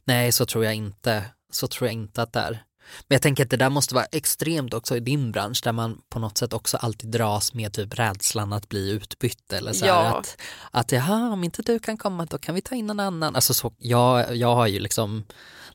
[0.03, 1.23] Nej, så tror jag inte.
[1.51, 2.63] Så tror jag inte att det är.
[3.07, 6.01] Men jag tänker att det där måste vara extremt också i din bransch där man
[6.09, 10.17] på något sätt också alltid dras med typ rädslan att bli utbytt eller så Ja.
[10.17, 10.37] att,
[10.71, 13.35] att jaha, om inte du kan komma då kan vi ta in någon annan.
[13.35, 15.23] Alltså så, jag, jag har ju liksom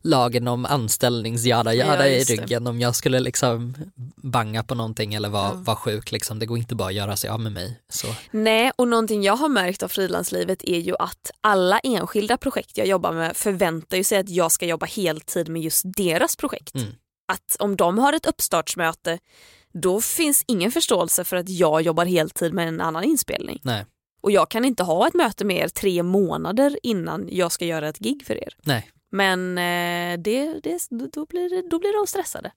[0.07, 2.35] lagen om anställningsjada jada Ja, i just det.
[2.42, 3.75] ryggen om jag skulle liksom
[4.16, 5.55] banga på någonting eller vara Ja.
[5.55, 6.38] vara sjuk liksom.
[6.38, 7.81] Det går inte bara att göra sig av med mig.
[7.88, 8.07] Så.
[8.31, 12.87] Nej, och någonting jag har märkt av frilanslivet är ju att alla enskilda projekt jag
[12.87, 16.75] jobbar med förväntar ju sig att jag ska jobba heltid med just deras projekt.
[16.75, 16.88] Mm.
[17.33, 19.19] Att om de har ett uppstartsmöte
[19.73, 23.61] då finns ingen förståelse för att jag jobbar heltid med en annan inspelning.
[23.62, 23.87] Nej,
[24.21, 27.88] Och jag kan inte ha ett möte med er tre månader innan jag ska göra
[27.88, 28.55] ett gig för er.
[28.62, 28.90] nej.
[29.12, 32.51] Men eh, det, det, då, blir det, då blir de stressade.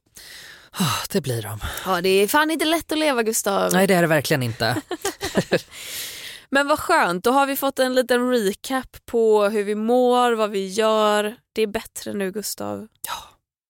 [0.72, 1.60] Ah, Det blir de.
[1.86, 3.74] Ja, det är fan inte lätt att leva Gustav.
[3.74, 4.82] Nej det är det verkligen inte.
[6.50, 10.50] Men vad skönt, då har vi fått en liten recap på hur vi mår, vad
[10.50, 11.36] vi gör.
[11.54, 12.88] Det är bättre nu Gustav.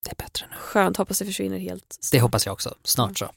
[0.05, 0.55] Det är bättre nu.
[0.59, 1.97] Skönt, hoppas det försvinner helt.
[2.11, 2.75] Det hoppas jag också.
[2.83, 3.31] Snart så.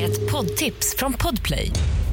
[0.00, 1.70] Ett poddtips från Podplay.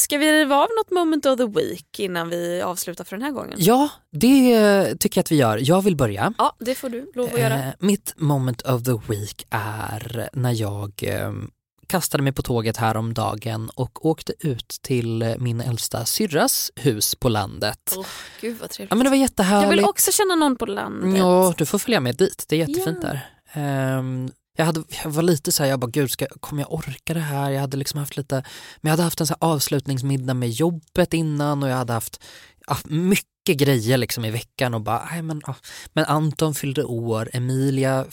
[0.00, 3.32] Ska vi riva av något moment of the week innan vi avslutar för den här
[3.32, 3.54] gången?
[3.58, 5.58] Ja, det tycker jag att vi gör.
[5.62, 6.32] Jag vill börja.
[6.38, 7.54] Ja, det får du lov att göra.
[7.54, 11.32] Eh, mitt moment of the week är när jag eh,
[11.86, 17.94] kastade mig på tåget häromdagen och åkte ut till min äldsta syrras hus på landet.
[17.96, 18.06] Åh,
[18.40, 18.90] Gud vad trevligt.
[18.90, 19.72] Ja men det var jag jättehärligt.
[19.72, 21.18] vill också känna någon på landet.
[21.18, 22.44] Ja, du får följa med dit.
[22.48, 23.08] Det är jättefint Ja.
[23.08, 23.30] där.
[23.52, 27.14] Ehm, jag, hade, jag var lite så här, jag bara gud, ska, kommer jag orka
[27.14, 27.50] det här?
[27.50, 28.34] Jag hade liksom haft lite,
[28.80, 32.20] men jag hade haft en så avslutningsmiddag med jobbet innan och jag hade haft
[32.84, 35.42] mycket grejer liksom i veckan och bara, nej men,
[35.92, 38.06] men Anton fyllde år, Emilia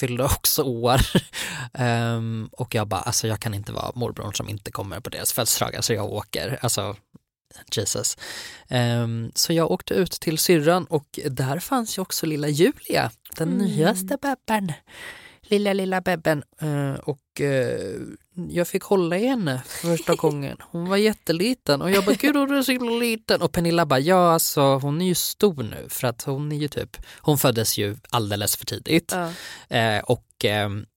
[0.00, 1.00] fyllde också år
[1.74, 5.32] Ehm, och jag bara, alltså jag kan inte vara morbrorn som inte kommer på deras
[5.32, 6.96] födelsedag, alltså jag åker, alltså
[7.76, 8.16] Jesus.
[8.68, 13.48] Ehm, så jag åkte ut till syrran och där fanns ju också lilla Julia, den
[13.52, 13.66] Mm.
[13.66, 14.72] nyaste bebben.
[15.48, 16.42] Lilla, lilla bebben.
[16.60, 18.00] Eh, och eh,
[18.48, 20.56] jag fick hålla i henne för första gången.
[20.60, 23.42] Hon var jätteliten och jag bara, gud hon är så himla liten.
[23.42, 26.68] Och Pernilla bara, ja alltså hon är ju stor nu för att hon är ju
[26.68, 29.14] typ, hon föddes ju alldeles för tidigt.
[29.14, 29.32] Ja.
[29.76, 30.22] Eh, och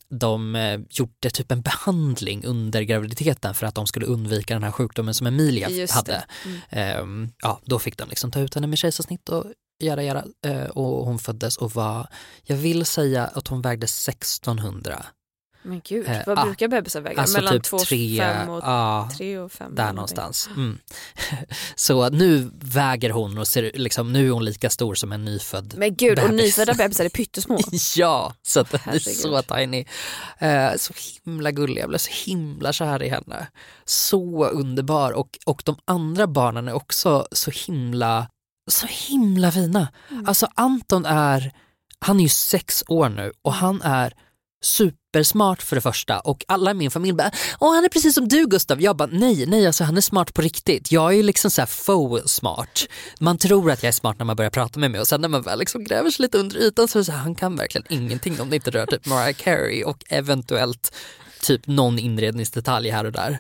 [0.10, 5.14] de gjorde typ en behandling under graviditeten för att de skulle undvika den här sjukdomen
[5.14, 6.24] som Emilia Just hade.
[6.70, 7.24] Mm.
[7.24, 9.46] Eh, ja, då fick de liksom ta ut henne med kejsarsnitt och
[9.80, 10.24] göra, göra.
[10.46, 12.08] Eh, och hon föddes och var,
[12.44, 15.06] jag vill säga att hon vägde 1600.
[15.62, 17.22] Men gud, Eh, vad ah, brukar bebisar väga?
[17.22, 19.76] Alltså Mellan typ två, tre, fem och ja, tre och fem.
[19.76, 20.50] där eller någonstans.
[20.56, 20.78] Mm.
[21.76, 25.74] Så nu väger hon och ser, liksom, nu är hon lika stor som en nyfödd
[25.78, 26.42] Men gud, och bebis.
[26.46, 27.60] nyfödda bebisar är pyttesmå.
[27.98, 29.86] Ja, så den är så tiny.
[30.40, 30.94] Eh, så
[31.26, 33.48] himla gullig, jag blev så himla kär i henne.
[33.86, 38.28] Så underbar och, och de andra barnen är också så himla,
[38.70, 39.88] så himla fina.
[40.26, 41.54] Alltså Anton är,
[42.00, 44.14] han är ju sex år nu och han är
[44.62, 48.28] supersmart för det första och alla i min familj bara Åh han är precis som
[48.28, 48.82] du Gustav.
[48.82, 50.92] Jag bara nej, nej alltså han är smart på riktigt.
[50.92, 52.88] Jag är ju liksom så här faux smart.
[53.20, 55.30] Man tror att jag är smart när man börjar prata med mig och sen när
[55.30, 57.56] man väl liksom gräver sig lite under ytan så är det så här, han kan
[57.56, 60.96] verkligen ingenting om det inte rör typ Mariah Carey och eventuellt
[61.42, 63.40] typ någon inredningsdetalj här och där.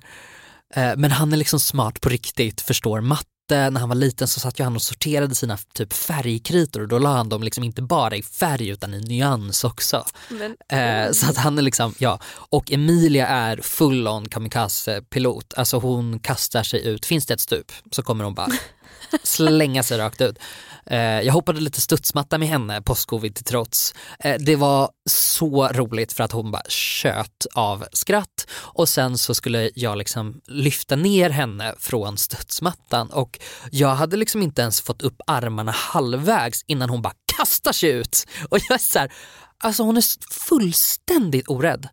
[0.76, 3.26] Eh, Men han är liksom smart på riktigt, förstår matte.
[3.56, 7.00] När han var liten så satt ju han och sorterade sina typ färgkritor och då
[7.00, 10.06] la han dem liksom inte bara i färg utan i nyans också.
[10.30, 12.20] Men, Eh, så att han är liksom, ja.
[12.32, 15.54] Och Emilia är full on kamikaze-pilot.
[15.58, 18.48] Alltså hon kastar sig ut, finns det ett stup så kommer hon bara
[19.24, 20.39] slänga sig rakt ut.
[20.86, 23.93] Eh, jag hoppade lite studsmatta med henne, postcovid till trots.
[24.19, 29.36] Eh, det var så roligt för att hon bara tjöt av skratt och sen så
[29.36, 33.39] skulle jag liksom lyfta ner henne från studsmattan och
[33.72, 38.26] jag hade liksom inte ens fått upp armarna halvvägs innan hon bara kastar sig ut.
[38.50, 39.12] Och jag är så här,
[39.58, 41.88] alltså hon är fullständigt orädd.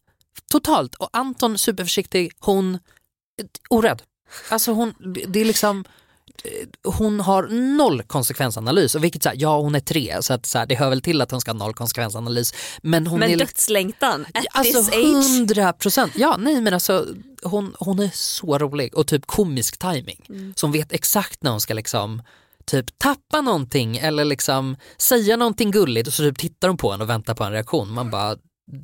[0.51, 0.95] Totalt.
[0.95, 2.79] Och Anton superförsiktig, hon eh,
[3.71, 4.03] orädd.
[4.51, 4.95] Alltså hon,
[5.29, 5.85] det- är liksom
[6.85, 7.43] hon har
[7.77, 10.75] noll konsekvensanalys och vilket så här, ja hon är tre så att så här, det
[10.75, 14.45] hör väl till att hon ska ha noll konsekvensanalys men hon men är dödslängtan at
[14.51, 15.03] Alltså this age.
[15.05, 16.13] hundra procent.
[16.17, 17.07] Ja, nej men alltså
[17.43, 20.27] hon, hon är så rolig och typ komisk timing.
[20.29, 20.55] Mm.
[20.57, 22.23] Som vet exakt när hon ska liksom
[22.65, 27.01] typ tappa någonting eller liksom säga någonting gulligt och så typ tittar hon på en
[27.01, 27.93] och väntar på en reaktion.
[27.93, 28.37] Man bara,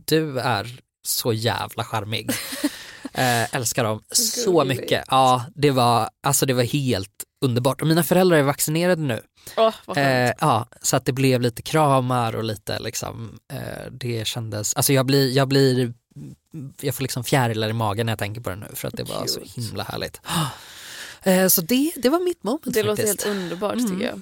[0.06, 0.66] du är
[1.06, 2.30] så jävla charmig.
[3.14, 5.04] eh, älskar dem så mycket.
[5.10, 7.10] Ja, det var, alltså det var helt
[7.44, 7.80] underbart.
[7.80, 9.22] Och mina föräldrar är vaccinerade nu.
[9.56, 9.96] Skönt.
[9.98, 14.92] Eh, ja, så att det blev lite kramar och lite liksom, eh, det kändes, alltså
[14.92, 15.94] jag blir, jag blir,
[16.80, 19.02] jag får liksom fjärilar i magen när jag tänker på det nu för att det
[19.04, 19.60] var så Cute.
[19.60, 20.20] himla härligt.
[21.24, 23.26] Eh, så det, det var mitt moment Det låter faktiskt.
[23.26, 23.90] helt underbart Mm.
[23.90, 24.20] tycker jag.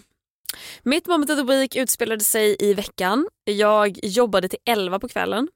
[0.82, 3.28] Mitt moment of the week utspelade sig i veckan.
[3.44, 5.48] Jag jobbade till 11 på kvällen.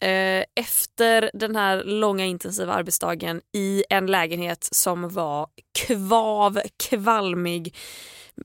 [0.00, 7.76] Eh, efter den här långa intensiva arbetsdagen i en lägenhet som var kvav, kvalmig.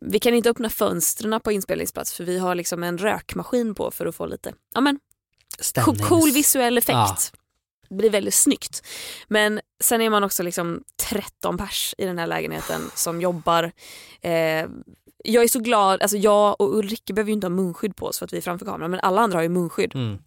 [0.01, 4.05] Vi kan inte öppna fönstren på inspelningsplats för vi har liksom en rökmaskin på för
[4.05, 6.93] att få lite ja, men, cool, Stämnings- cool visuell effekt.
[6.95, 7.17] Ja.
[7.89, 8.85] Det blir väldigt snyggt.
[9.27, 13.71] Men sen är man också liksom 13 pers i den här lägenheten som jobbar.
[14.21, 14.65] Eh,
[15.23, 18.19] jag är så glad, alltså jag och Ulrika behöver ju inte ha munskydd på oss
[18.19, 19.95] för att vi är framför kameran men alla andra har ju munskydd.
[19.95, 20.17] Mm,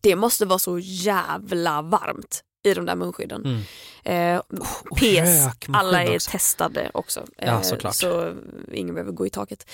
[0.00, 3.44] Det måste vara så jävla varmt i de där munskydden.
[3.44, 3.62] mm.
[4.04, 4.42] Eh,
[4.90, 6.30] Och PS, alla är också.
[6.30, 7.20] testade också.
[7.38, 7.94] Eh, Ja, såklart.
[7.94, 8.34] Så
[8.72, 9.70] ingen behöver gå i taket.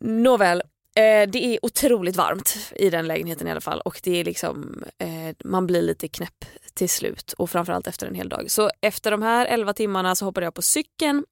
[0.00, 0.62] Nåväl,
[0.96, 4.84] eh, det är otroligt varmt i den lägenheten i alla fall och det är liksom,
[4.98, 8.50] eh, man blir lite knäpp till slut och framförallt efter en hel dag.
[8.50, 11.24] Så efter de här 11 timmarna så hoppade jag på cykeln.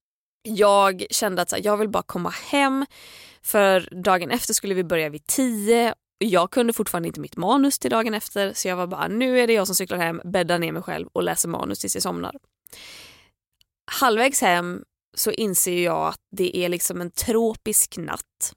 [0.43, 2.87] Jag kände att här, jag vill bara komma hem
[3.43, 7.91] för dagen efter skulle vi börja vid 10 jag kunde fortfarande inte mitt manus till
[7.91, 10.73] dagen efter så jag var bara nu är det jag som cyklar hem, bäddar ner
[10.73, 12.37] mig själv och läser manus tills jag somnar.
[13.91, 14.85] Halvvägs hem
[15.17, 18.53] så inser jag att det är liksom en tropisk natt.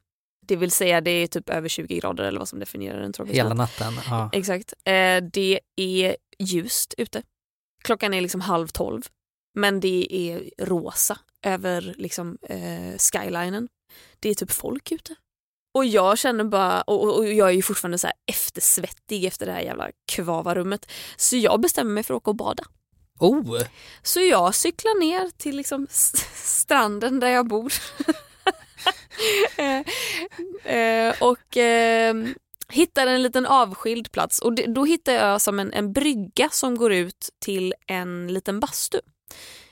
[0.48, 3.36] Det vill säga det är typ över 20 grader eller vad som definierar en tropisk
[3.36, 3.80] Hela natt.
[3.80, 3.94] natten.
[4.10, 4.30] Ja.
[4.34, 4.74] Exakt.
[4.84, 7.24] Eh, det är ljust ute.
[7.84, 9.02] Klockan är liksom halv tolv.
[9.56, 13.68] Men det är rosa över liksom, eh, skylinen.
[14.20, 15.16] Det är typ folk ute.
[15.72, 19.62] Och jag känner bara, och, och- jag är ju fortfarande så eftersvettig efter det här
[19.62, 20.92] jävla kvavarummet.
[21.18, 22.64] Så jag bestämmer mig för att åka och bada.
[23.20, 23.62] Oh,
[24.04, 25.88] Så jag cyklar ner till liksom
[26.34, 27.74] stranden där jag bor.
[29.58, 32.16] Eh, eh, och eh,
[32.70, 34.40] hittar en liten avskild plats.
[34.40, 39.00] Och då hittar jag som en, en brygga som går ut till en liten bastu.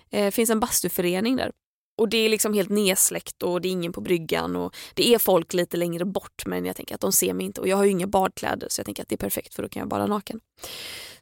[0.09, 1.51] Det finns en bastuförening där
[1.97, 5.19] och det är liksom helt nedsläckt och det är ingen på bryggan och det är
[5.19, 7.83] folk lite längre bort men jag tänker att de ser mig inte och jag har
[7.83, 10.07] ju inga badkläder så jag tänker att det är perfekt för då kan jag bada
[10.07, 10.39] naken.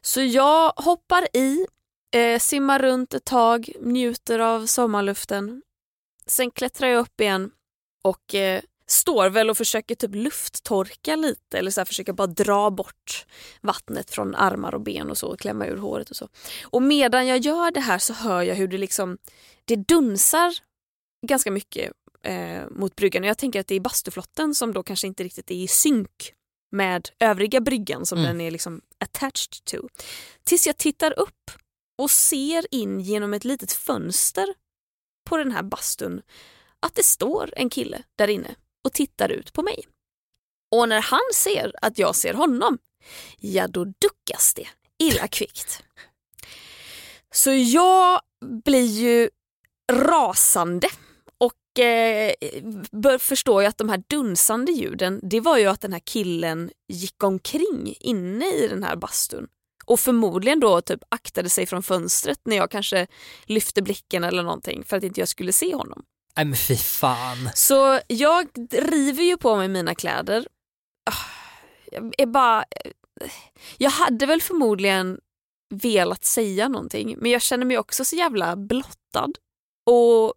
[0.00, 1.66] Så jag hoppar i,
[2.14, 5.62] eh, simmar runt ett tag, njuter av sommarluften.
[6.26, 7.50] Sen klättrar jag upp igen
[8.04, 12.70] och eh, står väl och försöker typ lufttorka lite eller så här, försöker bara dra
[12.70, 13.26] bort
[13.60, 16.28] vattnet från armar och ben och så och klämma ur håret och så.
[16.64, 19.18] Och medan jag gör det här så hör jag hur det liksom
[19.64, 20.54] det dunsar
[21.26, 25.06] ganska mycket eh, mot bryggan och jag tänker att det är bastuflotten som då kanske
[25.06, 26.32] inte riktigt är i synk
[26.72, 28.30] med övriga bryggan som Mm.
[28.30, 29.88] den är liksom attached to.
[30.44, 31.50] Tills jag tittar upp
[31.98, 34.54] och ser in genom ett litet fönster
[35.28, 36.22] på den här bastun
[36.80, 38.54] att det står en kille där inne
[38.86, 39.86] och tittar ut på mig.
[40.70, 42.78] Och när han ser att jag ser honom,
[43.38, 44.68] ja då duckas det
[44.98, 45.82] illa kvickt.
[47.34, 48.20] Så jag
[48.64, 49.30] blir ju
[49.92, 50.88] rasande
[51.38, 52.32] och eh,
[53.18, 57.22] förstår ju att de här dunsande ljuden, det var ju att den här killen gick
[57.22, 59.48] omkring inne i den här bastun
[59.86, 63.06] och förmodligen då typ aktade sig från fönstret när jag kanske
[63.44, 66.04] lyfte blicken eller någonting för att inte jag skulle se honom.
[66.36, 67.50] Nej men fy fan.
[67.54, 70.48] Så jag river ju på mig mina kläder.
[71.10, 72.64] Ah, Jag är bara...
[73.78, 75.20] Jag hade väl förmodligen
[75.74, 79.32] velat säga någonting men jag känner mig också så jävla blottad
[79.90, 80.34] och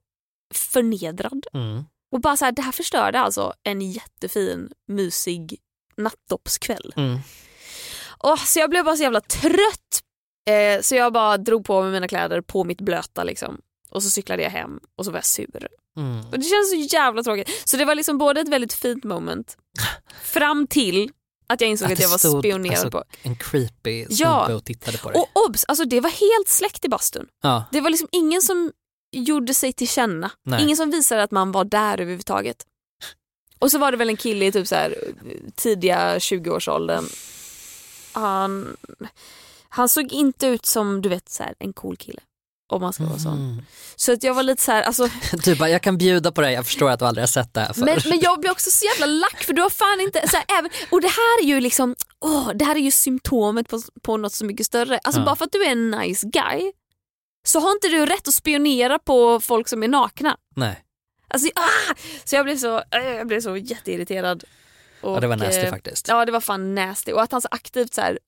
[0.54, 1.46] förnedrad.
[1.54, 1.84] Mm.
[2.12, 5.58] Och bara så här, det här förstörde alltså en jättefin mysig
[5.98, 6.94] nattdoppskväll.
[6.96, 7.20] Mm.
[8.46, 10.04] Så jag blev bara så jävla trött.
[10.50, 13.62] Eh, så jag bara drog på mig mina kläder på mitt blöta liksom.
[13.90, 15.68] Och så cyklade jag hem och så var jag sur.
[16.00, 16.26] Mm.
[16.32, 17.50] Och det känns så jävla tråkigt.
[17.66, 19.58] Så det var liksom både ett väldigt fint moment
[20.24, 21.12] fram till
[21.48, 23.04] att jag insåg att, det jag var stod, spionerad alltså, på.
[23.22, 24.56] En creepy snubbe Ja.
[24.56, 25.22] och tittade på dig.
[25.22, 27.28] Och obs, alltså det var helt släckt i bastun.
[27.44, 27.64] ja.
[27.72, 28.72] Det var liksom ingen som
[29.12, 30.32] gjorde sig till känna.
[30.44, 30.64] Nej.
[30.64, 32.66] Ingen som visade att man var där överhuvudtaget.
[33.60, 34.96] Och så var det väl en kille i typ så här,
[35.56, 37.06] tidiga 20-årsåldern.
[38.12, 38.78] Han,
[39.70, 42.22] han såg inte ut som du vet så här, en cool kille.
[42.70, 43.38] Om man ska vara sån.
[43.38, 43.66] Mm.
[43.96, 45.10] Så att jag var lite så här, alltså,
[45.44, 47.60] Du bara, jag kan bjuda på det, jag förstår att du aldrig har sett det
[47.62, 47.86] här förr.
[47.86, 50.46] men, men jag blir också så jävla lack för du har fan inte, så här,
[50.60, 54.18] även, och det här är ju liksom, åh, det här är ju symptomet på, på
[54.18, 55.00] något så mycket större.
[55.04, 55.26] Alltså Ja.
[55.26, 56.72] bara för att du är en nice guy
[57.48, 60.38] så har inte du rätt att spionera på folk som är nakna.
[60.56, 60.84] Nej,
[61.34, 61.94] Alltså, ah!
[62.26, 64.44] Så jag blev så, äh, jag blev så jätteirriterad.
[65.02, 66.08] Och, ja, det var nasty eh, faktiskt.
[66.08, 68.20] Ja det var fan nasty och att han så aktivt så här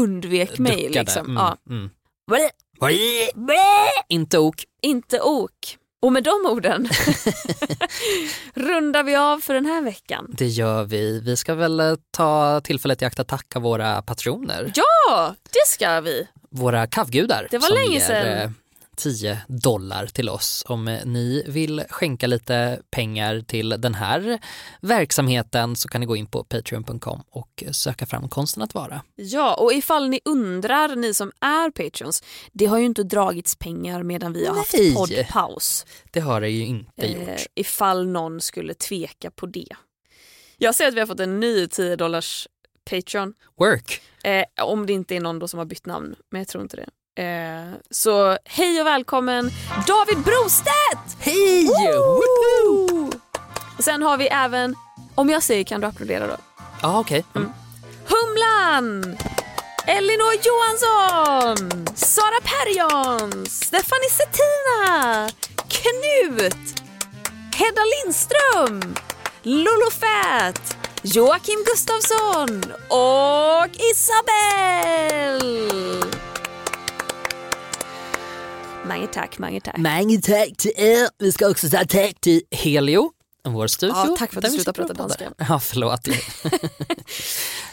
[0.00, 0.76] undvek mig.
[0.76, 1.00] Duckade.
[1.00, 1.26] Liksom.
[1.26, 1.56] Mm, Ja.
[1.70, 1.90] mm.
[4.08, 4.64] Inte ok.
[4.82, 5.78] Inte ok.
[6.02, 6.88] Och med de orden
[8.54, 10.26] rundar vi av för den här veckan.
[10.38, 11.20] Det gör vi.
[11.20, 14.72] Vi ska väl eh, ta tillfället i akt att tacka våra patroner.
[14.74, 16.28] Ja, det ska vi.
[16.50, 17.48] Våra kavgudar.
[17.50, 18.54] Det var som länge ger, sedan.
[18.92, 24.38] Eh, 10 dollar till oss om ni vill skänka lite pengar till den här
[24.80, 29.02] verksamheten så kan ni gå in på patreon.com och söka fram konsten att vara.
[29.14, 34.02] Ja, och ifall ni undrar, ni som är patrons, det har ju inte dragits pengar
[34.02, 34.58] medan vi har Nej.
[34.60, 35.86] haft poddpaus.
[36.10, 37.40] Det har det ju inte Eh, gjort.
[37.54, 39.68] ifall någon skulle tveka på det.
[40.58, 42.48] Jag ser att vi har fått en ny 10 dollars
[42.90, 43.34] Patreon.
[43.58, 44.00] Work.
[44.24, 46.76] Eh, om det inte är någon då som har bytt namn, men jag tror inte
[46.76, 46.88] det.
[47.18, 49.50] Eh, så hej och välkommen
[49.86, 51.16] David Brostedt!
[51.18, 51.66] Hej!
[51.66, 53.10] Woo!
[53.78, 54.74] Och sen har vi även,
[55.14, 56.36] om jag säger kan du applådera då?
[56.82, 57.24] Ja, okej.
[57.34, 57.52] Mm.
[58.06, 59.16] Humlan!
[59.86, 61.86] Elinor Johansson!
[61.94, 63.66] Sara Perjons!
[63.66, 65.28] Stephanie Settina!
[65.68, 66.82] Knut!
[67.54, 68.94] Hedda Lindström!
[69.42, 70.76] Lolo Fett!
[71.02, 75.72] Joakim Gustafsson och Isabelle!
[78.86, 79.78] Mange tack, mange tack.
[79.78, 81.08] Många tack till er.
[81.18, 83.10] Vi ska också säga tack till Helio,
[83.48, 83.96] vår studio.
[83.96, 85.32] Ja, tack för att du slutade prata danska.
[85.48, 86.00] Ja, förlåt.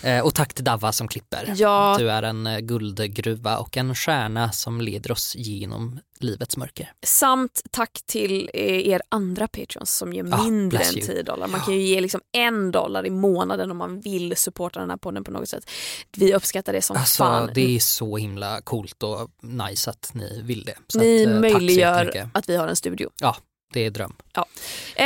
[0.03, 1.53] Eh, och tack till Davva som klipper.
[1.57, 1.95] Ja.
[1.99, 6.93] Du är en eh, guldgruva och en stjärna som leder oss genom livets mörker.
[7.05, 11.05] Samt tack till eh, er andra patrons som ger Ja, mindre än you.
[11.07, 11.47] 10 dollar.
[11.47, 14.97] Man kan ju ge liksom en dollar i månaden om man vill supporta den här
[14.97, 15.69] podden på något sätt.
[16.17, 17.51] Vi uppskattar det som Alltså, fan.
[17.53, 20.75] det är så himla coolt och nice att ni vill det.
[20.87, 23.09] Så Ni att, möjliggör att vi har en studio.
[23.19, 23.35] Ja,
[23.73, 24.15] det är dröm.
[24.95, 25.05] Eh,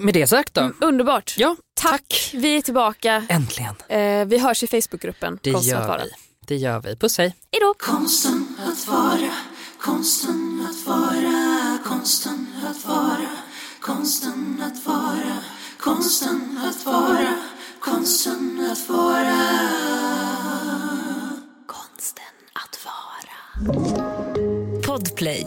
[0.00, 0.72] Med det sagt då.
[0.80, 1.34] underbart.
[1.38, 2.30] Ja, tack.
[2.34, 3.26] Vi är tillbaka.
[3.28, 3.74] äntligen.
[3.88, 5.38] Eh, vi hörs i Facebookgruppen.
[5.42, 6.02] Det Konsten att gör vara.
[6.04, 6.10] vi.
[6.46, 6.96] Det gör vi.
[6.96, 7.36] Puss hej.
[7.52, 7.74] Hejdå.
[7.78, 9.30] Konsten att vara,
[9.80, 13.28] konsten att vara, konsten att vara,
[13.80, 15.36] konsten att vara,
[15.80, 17.34] konsten att vara,
[17.80, 19.40] konsten att vara.
[21.66, 23.36] Konsten att vara.
[24.86, 25.46] Podplay.